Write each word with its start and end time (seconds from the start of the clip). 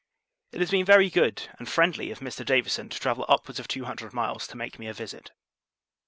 It 0.51 0.61
has 0.61 0.71
been 0.71 0.83
very 0.83 1.11
good, 1.11 1.47
and 1.59 1.69
friendly, 1.69 2.09
of 2.09 2.21
Mr. 2.21 2.43
Davison, 2.43 2.89
to 2.89 2.99
travel 2.99 3.23
upwards 3.29 3.59
of 3.59 3.67
two 3.67 3.83
hundred 3.85 4.13
miles, 4.15 4.47
to 4.47 4.57
make 4.57 4.79
me 4.79 4.87
a 4.87 4.95
visit. 4.95 5.29